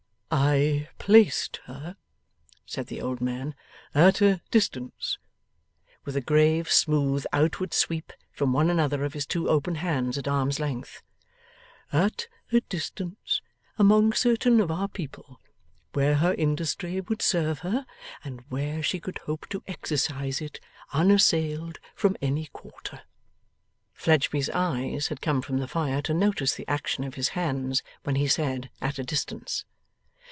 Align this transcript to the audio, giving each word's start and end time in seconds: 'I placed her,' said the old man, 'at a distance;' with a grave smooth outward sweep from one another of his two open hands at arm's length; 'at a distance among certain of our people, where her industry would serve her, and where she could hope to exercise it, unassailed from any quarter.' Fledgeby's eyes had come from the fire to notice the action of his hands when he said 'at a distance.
'I 0.33 0.87
placed 0.97 1.57
her,' 1.65 1.97
said 2.65 2.87
the 2.87 3.01
old 3.01 3.19
man, 3.19 3.53
'at 3.93 4.21
a 4.21 4.41
distance;' 4.49 5.17
with 6.05 6.15
a 6.15 6.21
grave 6.21 6.71
smooth 6.71 7.25
outward 7.33 7.73
sweep 7.73 8.13
from 8.31 8.53
one 8.53 8.69
another 8.69 9.03
of 9.03 9.11
his 9.11 9.25
two 9.25 9.49
open 9.49 9.75
hands 9.75 10.17
at 10.17 10.29
arm's 10.29 10.57
length; 10.57 11.01
'at 11.91 12.27
a 12.49 12.61
distance 12.61 13.41
among 13.77 14.13
certain 14.13 14.61
of 14.61 14.71
our 14.71 14.87
people, 14.87 15.41
where 15.91 16.15
her 16.15 16.33
industry 16.35 17.01
would 17.01 17.21
serve 17.21 17.59
her, 17.59 17.85
and 18.23 18.39
where 18.47 18.81
she 18.81 19.01
could 19.01 19.17
hope 19.19 19.49
to 19.49 19.63
exercise 19.67 20.39
it, 20.39 20.61
unassailed 20.93 21.77
from 21.93 22.15
any 22.21 22.45
quarter.' 22.53 23.01
Fledgeby's 23.93 24.49
eyes 24.51 25.09
had 25.09 25.19
come 25.21 25.41
from 25.41 25.57
the 25.57 25.67
fire 25.67 26.01
to 26.03 26.13
notice 26.13 26.55
the 26.55 26.67
action 26.69 27.03
of 27.03 27.15
his 27.15 27.29
hands 27.29 27.83
when 28.03 28.15
he 28.15 28.29
said 28.29 28.69
'at 28.81 28.97
a 28.97 29.03
distance. 29.03 29.65